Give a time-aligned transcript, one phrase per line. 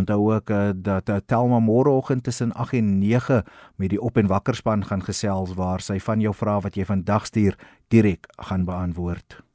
[0.00, 3.44] Onthou ook uh, dat uh, Telma môreoggend tussen 8 en 9
[3.76, 6.84] met die op en wakker span gaan gesels waar sy van jou vrae wat jy
[6.84, 9.49] vandag stuur direk gaan beantwoord.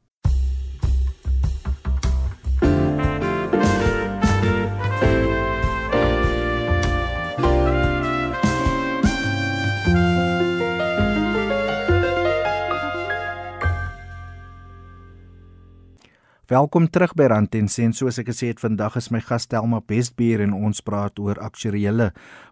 [16.45, 17.95] Welkom terug by Rand en Sent.
[17.97, 22.11] Soos ek gesê het, vandag is my gas Telma Bestbier en ons praat oor aktuariële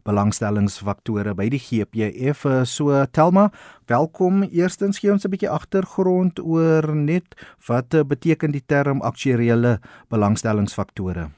[0.10, 2.42] belangstellingsfaktore by die GPF.
[2.66, 3.52] So Telma,
[3.94, 4.42] welkom.
[4.50, 7.38] Eerstens gee ons 'n bietjie agtergrond oor net
[7.70, 9.78] wat beteken die term aktuariële
[10.10, 11.30] belangstellingsfaktore.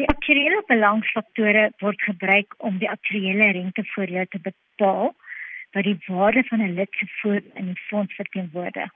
[0.00, 5.12] Die aktuariële belangfaktore word gebruik om die aktuariële rentevoordeel te bepaal
[5.76, 8.88] wat die waarde van 'n lid se voordeel in die fonds verteenwoordig.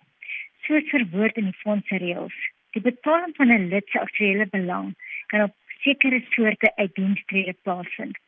[0.65, 4.89] Soos verwoord in die fondsreëls Die betaling van 'n lid se aktuele belang
[5.27, 8.19] kan op sekere soorte uitdienstrede plaasvind.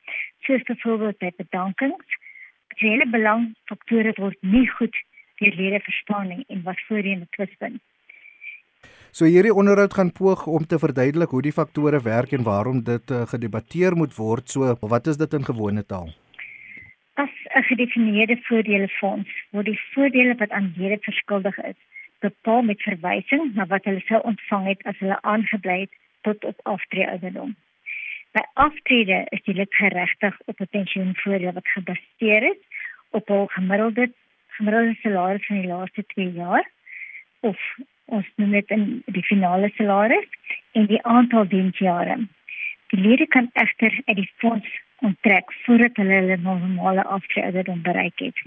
[0.40, 2.06] Soos byvoorbeeld by bedankings.
[2.68, 4.96] Aktuele belang faktore word nie goed
[5.40, 7.82] deur lede verstaan nie en wat voorheen 'n twispunt.
[9.10, 13.10] So hierdie onderhoud gaan poog om te verduidelik hoe die faktore werk en waarom dit
[13.10, 14.50] uh, gedebatteer moet word.
[14.50, 16.08] So wat is dit in gewone taal?
[17.14, 21.80] As 'n gedefinieerde voordelefonds word die voordele wat aan lede verskuldig is
[22.20, 26.60] bepaal met verwysing na wat hulle sou ontvang het as hulle aangebly het tot op
[26.62, 27.56] aftrede ouderdom.
[28.36, 32.62] By aftrede is die lid geregtig op 'n pensioenvoordeel wat gebaseer is
[33.10, 34.10] op hul gemiddelde
[34.46, 36.70] gemiddelde salaris van die laaste 2 jaar
[37.40, 37.58] of
[38.04, 40.28] ons noem dit in die finale salaris
[40.72, 42.16] en die aantal diensjare.
[42.86, 44.68] Die lede kan egter uit die fonds
[44.98, 48.42] onttrek voordat hulle hulle normale aftrede ouderdom bereik het.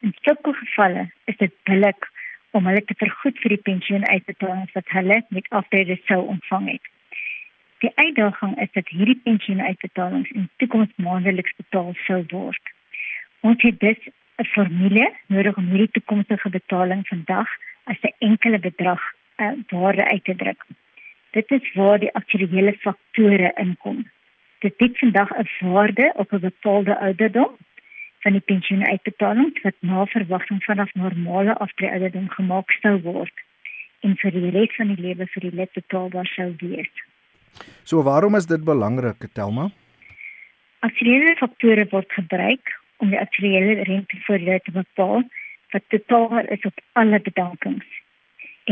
[0.00, 2.10] In sulke gevalle is dit billik
[2.54, 6.92] om hulle te vergoed vir die pensioenuitbetalings wat hulle met aftrede sou ontvang het.
[7.84, 12.72] Die uitdaging is dat hierdie pensioenuitbetalings in toekoms maandeliks betaal sou word.
[13.40, 14.00] Ons het dus
[14.38, 17.48] 'n formule nodig om hierdie toekomstige betaling vandag
[17.84, 19.02] as 'n enkele bedrag
[19.36, 20.64] uh, waarde uit te druk.
[21.30, 24.10] Dit is waar die aktuele faktore inkom.
[24.58, 27.56] Dit het vandag 'n waarde op 'n bepaalde ouderdom
[28.24, 33.42] van die pensioenuitbetaling wat na verwagting vanaf normale aftreeouderdom gemaak sou word
[34.06, 37.02] en vir die res van die lewe vir die lid betaalbaar sou wees.
[37.84, 39.68] So waarom is dit belangrik, Telma?
[40.88, 42.72] Aktuele faktore word gebruik
[43.04, 45.22] om die aktuele rentevoordele te bepaal
[45.74, 48.00] wat totaal is op alle bedankings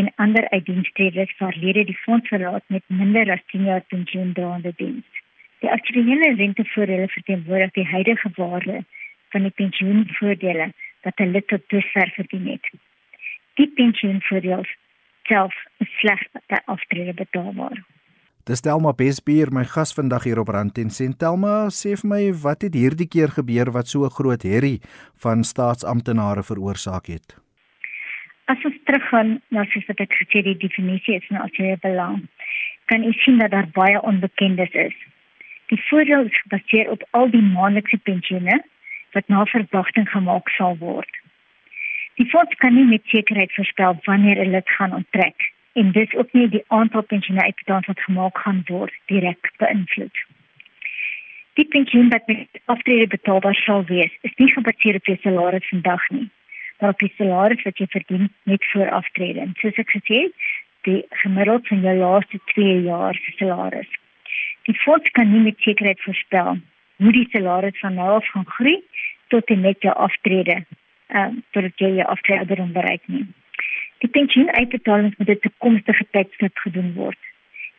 [0.01, 5.21] en ander uitdienstredes waar lede die fonds verlaat met minder as 10 jaar pensioendraande diens.
[5.61, 8.85] Die aktuele rentevoordele verteenwoordig die huidige waarde
[9.33, 10.71] van die pensioenvoordele
[11.07, 12.71] wat hulle tot dusver verdien het.
[13.61, 14.65] Die pensioenvoordele
[15.29, 17.83] self is slegs by aftrede betaalbaar.
[18.43, 21.21] Dis Telma Besbier, my gas vandag hier op Rand en Sent.
[21.21, 24.81] Telma, sê vir my, wat het hierdie keer gebeur wat so 'n groot herrie
[25.23, 27.37] van staatsamptenare veroorsaak het?
[28.51, 32.27] As ons teruggaan na soos wat ek gesê die definisie is van algemene belang,
[32.87, 34.97] kan u sien dat daar baie onbekendes is.
[35.71, 38.59] Die voordeel is gebaseer op al die maandelikse pensioene
[39.13, 41.21] wat na verwagting gemaak sal word.
[42.21, 46.33] Die fonds kan nie met sekerheid voorspel wanneer 'n lid gaan onttrek en dis ook
[46.33, 50.25] nie die aantal pensioene uitbetaal wat gemaak gaan word direk beïnvloed.
[51.53, 56.09] Die pensioen wat met aftrede betaalbaar sal wees, is nie gebaseer op jou salaris vandag
[56.11, 56.29] nie,
[56.79, 59.41] maar op die salaris wat jy verdien net voor aftrede.
[59.41, 60.35] En soos ek gesê het,
[60.89, 63.93] die gemiddeld van jou laaste 2 jaar se salaris.
[64.63, 66.57] Die fonds kan nie met sekerheid voorspel
[66.97, 68.83] hoe die salaris van nou af gaan groei
[69.29, 70.65] tot en met jou aftrede,
[71.07, 73.27] ehm uh, tot jy jou aftrede bereik nie.
[73.99, 77.19] Die pensioenuitbetalings moet op toekomstige tydstip gedoen word.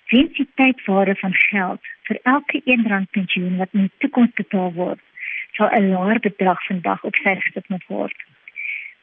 [0.08, 5.02] Wens die tydwaarde van geld vir elke R1 pensioen wat in die toekoms betaal word,
[5.58, 8.18] sal 'n laer bedrag vandag op sy gesit moet word.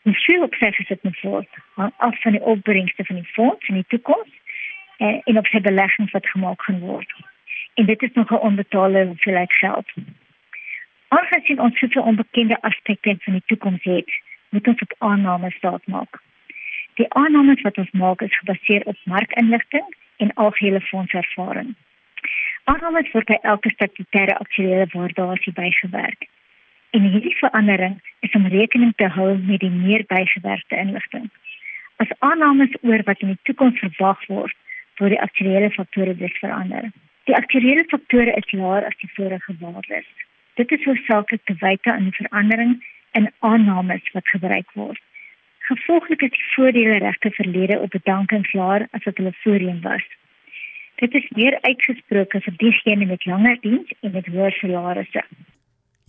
[0.02, 3.68] Hoe veel op sy gesit moet word, hang af van die opbrengste van die fonds
[3.68, 4.32] in die toekoms
[4.96, 7.12] en, en op sy beleggings wat gemaak gaan word.
[7.74, 9.92] En dit is nog 'n onbetaalde hoeveelheid geld.
[11.08, 14.10] Aangesien ons soveel onbekende aspekte van die toekoms het,
[14.48, 16.20] moet ons op aannames staat maak.
[16.94, 21.74] Die aannames wat ons maak is gebaseer op markinligting en algehele fondservaring.
[22.64, 26.28] Aannames word by elke statutêre aktuele waardasie bygewerk.
[26.90, 31.30] En hierdie verandering is om rekening te hou met die meer bygewerkte inligting.
[31.96, 34.56] As aannames oor wat in die toekoms verwag word,
[34.98, 36.90] word die aktuele faktore dus verander.
[37.30, 40.06] Die aktuele faktore is laer as die vorige waardes.
[40.58, 42.72] Dit is hoofsaaklik te wyte aan die verandering
[43.18, 44.98] in aannames wat gebruik word.
[45.68, 50.08] Gevolglik is die voordele regte verlede op bedankings laer as wat hulle voorheen was.
[50.98, 55.22] Dit is meer uitgesproke vir diegene met langer diens en met hoër salarisse.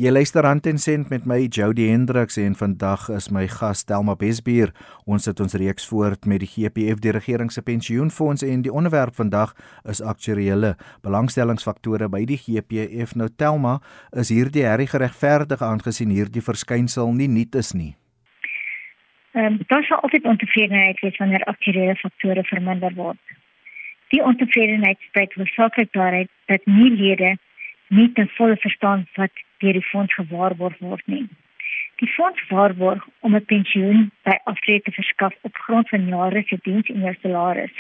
[0.01, 4.15] Jy luister aan ten sent met my Jody Hendriks en vandag is my gas Telma
[4.18, 4.71] Besbier.
[5.06, 9.13] Ons sit ons reeks voort met die GPF die regering se pensioenfonds en die onderwerp
[9.19, 9.51] vandag
[9.94, 10.71] is aktuariële
[11.06, 13.13] belangstellingsfaktore by die GPF.
[13.13, 13.75] Nou Telma,
[14.18, 17.94] is hierdie herrie geregverdig aangesien hierdie verskynsel nie nuut is nie?
[19.38, 23.38] Ehm um, daar sal altyd ontevredenheid wees wanneer aktuele faktore verminder word.
[24.09, 27.36] Die ontevredenheid spreek hoofsaaklik daaruit dat nie lede
[27.92, 29.32] nie ten volle verstaan wat
[29.64, 31.26] deur die fonds gewaarborg word nie.
[32.02, 36.58] Die fonds waarborg om 'n pensioen by aftrede te verskaf op grond van jare se
[36.62, 37.76] diens en jou salaris.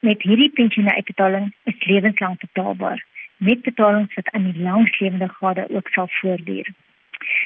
[0.00, 3.04] Met hierdie pensioenuitbetaling is lewenslang betaalbaar
[3.36, 6.68] met betalings wat aan die langslewende gade ook sal voortduur.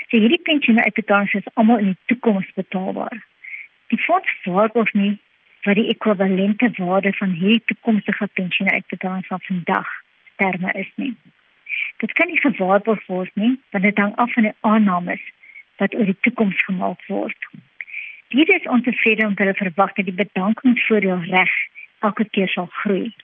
[0.08, 3.26] So hierdie pensioenuitbetalings is almal in die toekoms betaalbaar.
[3.86, 5.18] Die fonds waarborg nie
[5.60, 9.88] vir die ekwivalente waarde van hierdie toekomstige pensioenuitbetalings van vandag
[10.36, 11.14] terme is nie.
[12.02, 15.22] Dit kan nie gewaarborg word nie, want dit hang af van die aannames
[15.76, 17.48] wat oor die toekoms gemaak word.
[18.28, 21.52] Dit is ontevrede om te verwag dat die bedankingsvoordeel reg
[22.00, 23.14] elke keer sal groei.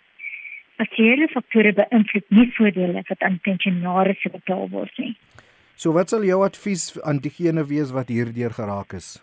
[0.83, 5.13] Aktuele faktore beïnvloed nie voordele wat aan pensionaars betaal word nie.
[5.75, 9.17] So wat sal jou advies aan diegene wees wat hierdeur geraak is?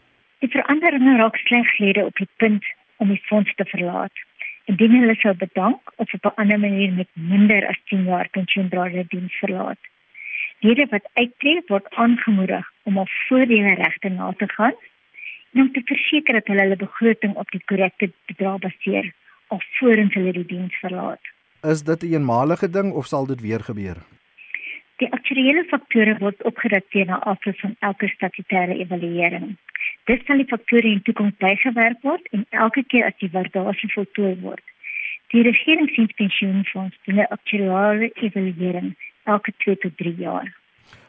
[0.44, 2.68] Die veranderinge raak sleglede op die punt
[3.02, 4.24] om die fonds te verlaat.
[4.70, 9.34] Indien hulle sou bedank of op 'n ander manier met minder as 10 jaar pensioendraadiens
[9.42, 9.82] verlaat
[10.64, 14.76] lede wat uittree word aangemoedig om op voordele regte na te gaan
[15.52, 19.12] en om te verseker dat hulle hulle begroting op die korrekte bedrag baseer
[19.54, 21.32] alvorens hulle die diens verlaat.
[21.72, 23.96] Is dit 'n eenmalige ding of sal dit weer gebeur?
[24.96, 29.56] Die aktuele faktore word opgedateer na afloop van elke statutêre evaluering.
[30.04, 34.36] Dit sal die faktore in toekoms bygewerk word en elke keer as die waardasie voltooi
[34.40, 34.62] word.
[35.32, 38.94] Die regeringspensioenfonds doen 'n aktuariële evaluering
[39.24, 40.52] elke 2 tot 3 jaar.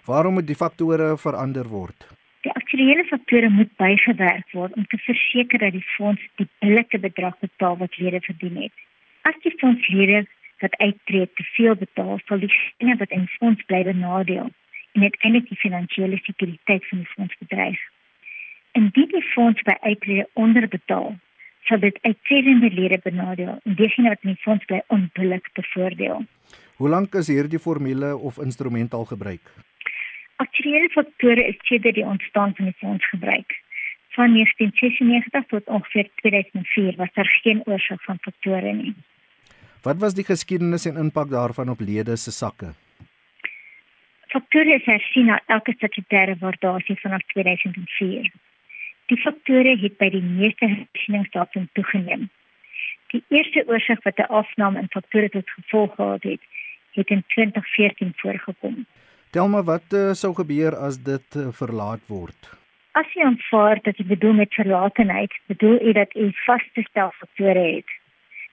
[0.05, 2.07] Waarom moet die faktore verander word?
[2.45, 7.39] Die aktuele faktore moet bygewerk word om te verseker dat die fonds die billike bedrag
[7.39, 8.75] betaal wat lede verdien het.
[9.21, 10.25] As die fondslede
[10.61, 14.51] wat uittree te veel betaal, sal diegene wat in fonds bly benadeel
[14.93, 17.79] en dit eintlik die finansiële sekuriteit van die fonds bedreig.
[18.77, 21.15] Indien die fonds by uittrede onderbetaal,
[21.67, 26.23] sal dit uittredende lede benadeel en diegene wat in die fonds bly onbillik bevoordeel.
[26.75, 29.51] Hoe lank is hierdie formule of instrument al gebruik?
[30.43, 33.53] Aktuele faktore is sedert die ontstaan van die fonds gebruik.
[34.15, 38.93] Van 1996 tot ongeveer 2004 was daar geen oorsig van faktore nie.
[39.87, 42.73] Wat was die geskiedenis en impak daarvan op lede se sakke?
[44.27, 48.31] Faktore is hersien na elke statutêre waardasie vanaf 2004.
[49.05, 52.27] Die faktore het by die meeste hersieningsdatums toegeneem.
[53.13, 56.41] Die eerste oorsig wat 'n afname in faktore tot gevolg gehad het,
[56.95, 58.85] het in 2014 voorgekom.
[59.35, 62.49] Tel maar wat uh, sou gebeur as dit uh, verlaat word?
[62.95, 67.65] As jy aanvaar dat jy bedoel met verlatenheid, bedoel jy dat jy vaste stel faktore
[67.75, 67.95] het.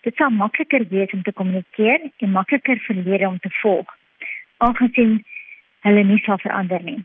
[0.02, 3.86] Dit sal makliker wees om te kommunikeer en makliker vir lede om te volg,
[4.58, 5.20] aangesien
[5.86, 6.98] hulle nie sal verander nie.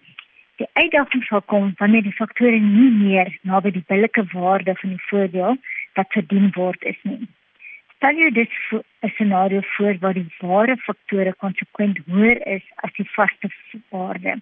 [0.57, 5.05] Die uitdaging sal kom wanneer die faktore nie meer naby die billike waarde van die
[5.09, 5.59] voordeel
[5.99, 7.27] wat verdien word is nie.
[7.97, 8.49] Stel jou dit
[9.01, 13.49] 'n scenario voor waar die ware faktore konsekwent hoër is as die vaste
[13.89, 14.39] waarde.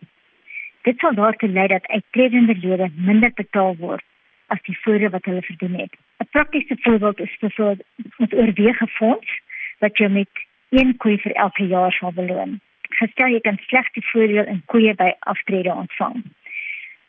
[0.82, 4.04] Dit sal daartoe lei dat uittredende lede minder betaal word
[4.48, 5.94] as die voordeel wat hulle verdien het.
[6.18, 7.78] 'n Praktiese voorbeeld is vir
[8.18, 9.40] met oorwege fonds
[9.80, 10.30] wat jy met
[10.70, 12.60] een koei vir elke jaar sal beloon.
[12.90, 16.24] Gestel jy kan slegs die voordeel in koeie by aftrede ontvang.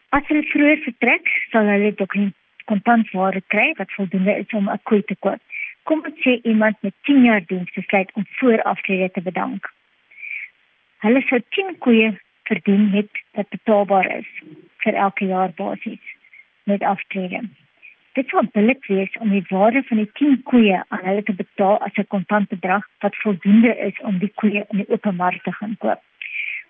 [0.09, 2.35] As hulle vroeër vertrek, sal hulle dokument
[2.65, 5.41] kontantwaarde kry wat voldoende is om 'n koei te koop
[5.88, 9.69] kom ons sê iemand met 10 jaar diens besluit om voor aftrede te bedank.
[11.05, 12.09] Hulle sou 10 koeie
[12.49, 14.28] verdien het wat betaalbaar is
[14.85, 16.02] vir elke jaar basis
[16.71, 17.43] met aftrede.
[18.19, 21.78] Dit sou billik wees om die waarde van die 10 koeie aan hulle te betaal
[21.87, 25.76] as 'n kontantbedrag wat voldoende is om die koeie in die open mark te gaan
[25.78, 26.00] koop.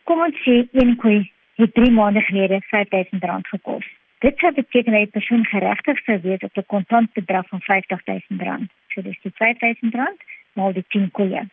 [0.04, 3.86] Kom ons sê een koei het 3 maande gelede R5000 gekos.
[4.18, 9.04] Dit sou beteken dat 'n persoon geregtig sou wees op 'n kontantbedrag van R50000 so
[9.04, 10.24] dis die R5000
[10.56, 11.44] maal die 10 koeie.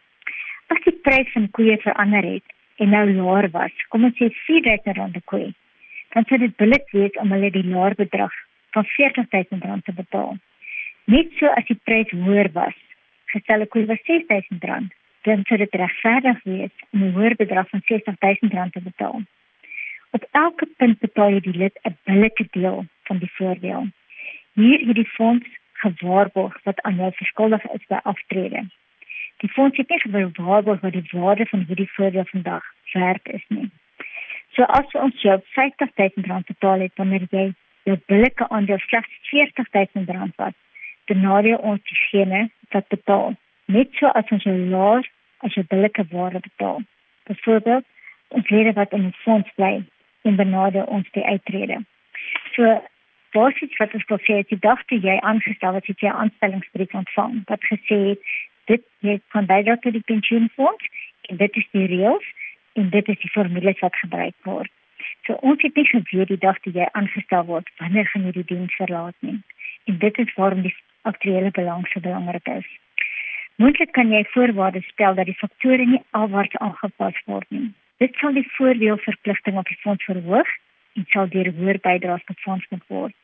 [0.72, 5.12] As die prys van koeie verander het en nou laer was, kom ons sê R4000
[5.18, 5.52] per koe,
[6.16, 8.34] dan sou dit billik wees om hulle die laer bedrag
[8.74, 10.38] van R40000 te betaal.
[11.12, 12.78] Net so as die prys hoër was,
[13.34, 14.94] gestel 'n koe was R6000,
[15.28, 19.22] dan sou dit regverdig wees om 'n hoër bedrag van R60000 te betaal.
[20.12, 23.88] Op elke punt betaal jy die lid 'n billike deel van die voordeel.
[24.54, 25.48] Hier het die fonds
[25.86, 28.66] gewaarborg wat aan jou verskuldig is by aftrede.
[29.44, 32.64] Die fonds het nie gewaarborg wat die waarde van hierdie voordeel vandag
[32.94, 33.70] werd is nie.
[34.56, 37.48] So as ons jou R50000 betaal het wanneer jy
[37.90, 40.54] jou billike aandeel slegs R40000 was,
[41.06, 43.34] dan nadeel ons diegene wat betaal.
[43.66, 45.10] Net so as ons jou laer
[45.44, 46.82] as jou billike waarde betaal.
[47.28, 47.86] Byvoorbeeld,
[48.28, 49.74] ons lede wat in die fonds bly
[50.24, 51.82] en benade ons die uittrede.
[52.56, 52.80] So
[53.34, 56.94] basies wat ons gesê het, die dag toe jy aangestel het, het jy 'n aanstellingsbrief
[56.94, 58.22] ontvang wat gesê het
[58.72, 60.86] dit jy kan bydra tot die pensioenfonds
[61.30, 62.28] en dit is die reëls
[62.74, 64.72] en dit is die formules wat gebruik word.
[65.26, 68.50] So ons het nie geweet die dag toe jy aangestel word wanneer gaan jy die
[68.54, 69.40] diens verlaat nie.
[69.86, 72.68] En dit is waarom die aktuele belang so belangrik is.
[73.62, 77.72] Moontlik kan jy voorwaardes stel dat die faktore nie alwaarts aangepas word nie.
[78.02, 80.50] Dit sal die voordeelverpligting op die fonds verhoog
[80.98, 83.16] en sal deur hoër bydraes befonds moet word.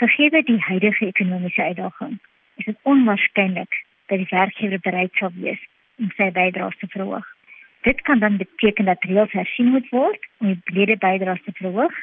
[0.00, 2.18] Gegee die huidige ekonomiese uitdaging,
[2.56, 5.60] is dit onwaarskynlik dat die werkgewer bereid sal wees
[5.98, 7.26] om sy bydraes te verhoog.
[7.82, 11.94] Dit kan dan beteken dat reëls hersien moet word om die lede bydraes te verhoog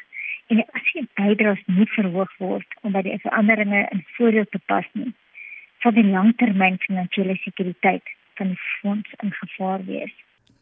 [0.46, 5.12] en as die bydraes nie verhoog word omdat die veranderinge in voordeel te pas nie,
[5.82, 10.14] sal die langtermyn finansiële sekuriteit van die fonds in gevaar wees.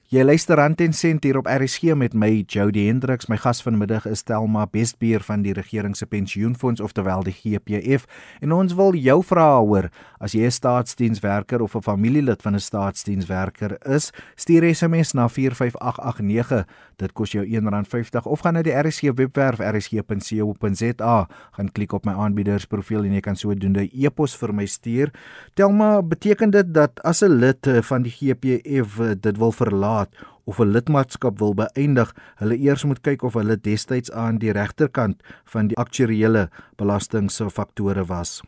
[0.09, 3.27] Jy luister Rand en Sent hier op RSG met my Jody Hendriks.
[3.29, 8.07] My gas vanmiddag is Telma Bestbier van die regering se pensioenfonds oftewel die GPF
[8.41, 12.61] en ons wil jou vra hoor as jy 'n staatsdienswerker of 'n familielid van 'n
[12.61, 16.65] staatsdienswerker is, stuur SMS na 45889.
[16.99, 21.17] Dit kos jou R1.50 of gaan na die RSG webwerf rsg.co.za,
[21.57, 25.13] gaan klik op my aanbiedersprofiel en jy kan sodoende e-pos vir my stuur.
[25.55, 30.59] Telma, beteken dit dat as 'n lid van die GPF dit wil verlaat laat of
[30.59, 35.67] 'n lidmaatskap wil beëindig, hulle eers moet kyk of hulle destyds aan die regterkant van
[35.67, 38.43] die aktuariële belastingfaktore was.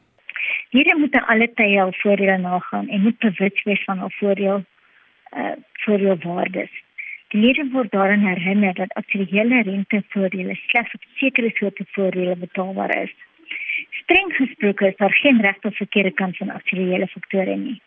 [0.71, 4.65] Hierdie moet alle tye al voordele nagaan en moet bewus wees van al voordeel
[5.41, 6.71] uh voordeel waardes.
[7.33, 13.15] Lede word daaraan herinner dat aktuariële rentevoordele slegs op sekere soorte voordele betaalbaar is.
[13.91, 17.81] Streng gesproke is daar geen regte of verkeerde kant van aktuariële faktore nie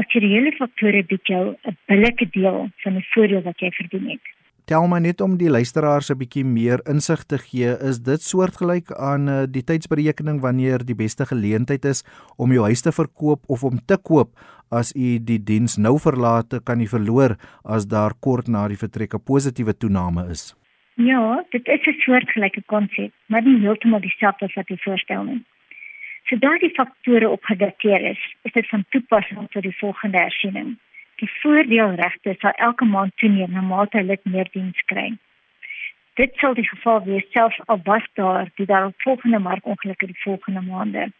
[0.00, 4.24] aktuariële faktore bied jou 'n billike deel van die voordeel wat jy verdien het.
[4.70, 8.92] Tel maar net om die luisteraars 'n bietjie meer insig te gee, is dit soortgelyk
[8.94, 12.04] aan uh, die tydsberekening wanneer die beste geleentheid is
[12.38, 14.30] om jou huis te verkoop of om te koop
[14.70, 17.34] as u die diens nou verlaat, kan u verloor
[17.64, 20.54] as daar kort na die vertrek 'n positiewe toename is.
[20.94, 25.42] Ja, dit is 'n soortgelyke konsep, maar nie heeltemal dieselfde as wat jy voorstel nie.
[26.28, 30.78] Sodra die faktore opgedateer is, is dit van toepassing tot die volgende hersiening.
[31.20, 35.10] Die voordeelregte sal elke maand toeneem na mate hulle meer diens kry.
[36.20, 40.62] Dit sal die geval wees selfs al was daar die daarop volgende markongelukke die volgende
[40.68, 41.10] maande.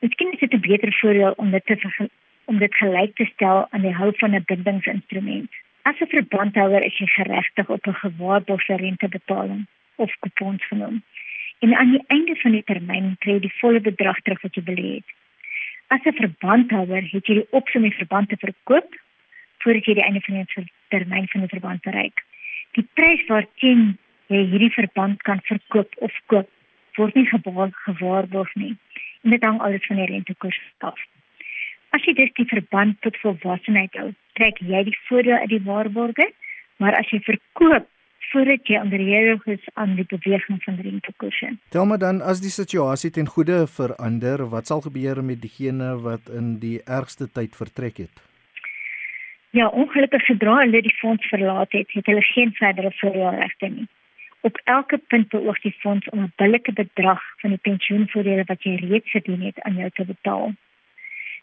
[0.00, 2.08] Miskien is dit 'n beter voordeel om dit te
[2.44, 5.50] om dit gelyk te stel aan die hou van 'n bindingsinstrument.
[5.82, 11.02] As 'n verbandhouer is jy geregtig op 'n gewaarborgde rentebetaling of kupons genoem.
[11.58, 14.62] En aan die einde van die termyn kry jy die volle bedrag terug wat jy
[14.62, 15.08] belê het.
[15.86, 18.90] As 'n verbandhouer het jy die opsie om die verband te verkoop
[19.64, 22.24] voordat jy die einde van die termyn van die verband bereik.
[22.78, 23.98] Die prys waarteen
[24.30, 26.48] jy hierdie verband kan verkoop of koop
[26.98, 28.74] word nie gewaarborg nie
[29.24, 30.98] en dit hang alles van die rentekoers af.
[31.96, 36.28] As jy dus die verband tot volwassenheid hou, trek jy die voordeel uit die waarborge,
[36.78, 37.88] maar as jy verkoop
[38.30, 41.50] voordat jy onderhewig is aan die beweging van die rentekoerse.
[41.74, 46.30] Tel maar dan as die situasie ten goeie verander, wat sal gebeur met diegene wat
[46.30, 48.22] in die ergste tyd vertrek het?
[49.52, 53.86] Ja, ongelukkig sodra hulle die fonds verlaat het, het hulle geen verdere voordeelregte nie.
[54.40, 58.74] Op elke punt beoog die fonds om 'n billike bedrag van die pensioenvoordele wat jy
[58.74, 60.52] reeds verdien het aan jou te betaal.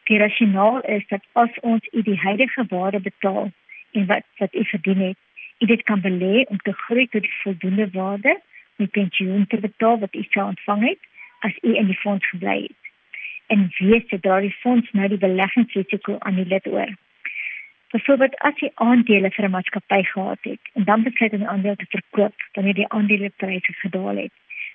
[0.04, 3.52] Die rasionaal is dat as ons u die huidige waarde betaal
[3.92, 5.18] en wat wat u verdien het,
[5.60, 8.40] u dit kan belê om te groei tot die voldoende waarde
[8.78, 11.00] om die pensioen te betaal wat u sou ontvang het
[11.40, 12.84] as u in die fonds gebly het.
[13.48, 16.96] En weet dat daar die fonds nou die beleggingsrisiko aan die lid oor
[17.92, 21.76] Byvoorbeeld as jy aandele vir 'n maatskappy gehad het en dan besluit om die aandeel
[21.76, 24.34] te verkoop wanneer die aandelepryse gedaal het,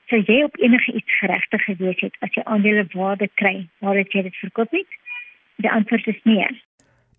[0.09, 4.23] sou jy op enige iets geregtig gewees het as jy aandele waarde kry nadat jy
[4.23, 4.99] dit verkoop het?
[5.57, 6.49] Die antwoord is nee.